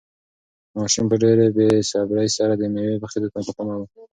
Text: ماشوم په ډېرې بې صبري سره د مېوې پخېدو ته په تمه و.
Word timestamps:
ماشوم 0.75 1.05
په 1.11 1.15
ډېرې 1.23 1.47
بې 1.57 1.69
صبري 1.91 2.27
سره 2.37 2.53
د 2.57 2.63
مېوې 2.73 2.97
پخېدو 3.03 3.27
ته 3.33 3.39
په 3.47 3.51
تمه 3.57 3.75
و. 3.79 3.83